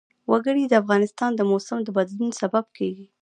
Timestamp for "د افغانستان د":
0.67-1.41